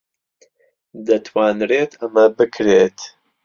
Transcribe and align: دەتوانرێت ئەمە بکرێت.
دەتوانرێت 1.07 1.91
ئەمە 2.01 2.25
بکرێت. 2.37 2.99